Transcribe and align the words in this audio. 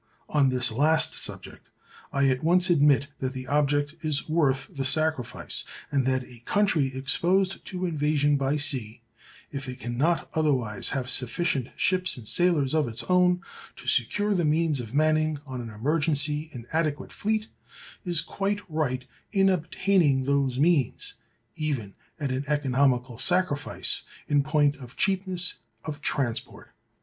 On 0.29 0.49
this 0.49 0.71
last 0.71 1.13
subject 1.13 1.69
I 2.11 2.27
at 2.27 2.43
once 2.43 2.71
admit 2.71 3.05
that 3.19 3.33
the 3.33 3.45
object 3.45 3.93
is 4.03 4.27
worth 4.27 4.75
the 4.75 4.83
sacrifice; 4.83 5.63
and 5.91 6.07
that 6.07 6.23
a 6.23 6.39
country 6.39 6.87
exposed 6.95 7.63
to 7.65 7.85
invasion 7.85 8.35
by 8.35 8.55
sea, 8.57 9.03
if 9.51 9.69
it 9.69 9.79
can 9.79 9.99
not 9.99 10.27
otherwise 10.33 10.89
have 10.89 11.07
sufficient 11.07 11.67
ships 11.75 12.17
and 12.17 12.27
sailors 12.27 12.73
of 12.73 12.87
its 12.87 13.03
own 13.09 13.41
to 13.75 13.85
secure 13.87 14.33
the 14.33 14.43
means 14.43 14.79
of 14.79 14.95
manning 14.95 15.37
on 15.45 15.61
an 15.61 15.69
emergency 15.69 16.49
an 16.53 16.65
adequate 16.73 17.11
fleet, 17.11 17.47
is 18.03 18.21
quite 18.21 18.61
right 18.71 19.05
in 19.31 19.49
obtaining 19.49 20.23
those 20.23 20.57
means, 20.57 21.13
even 21.55 21.93
at 22.19 22.31
an 22.31 22.43
economical 22.47 23.19
sacrifice 23.19 24.01
in 24.27 24.41
point 24.41 24.75
of 24.77 24.97
cheapness 24.97 25.57
of 25.85 26.01
transport. 26.01 26.71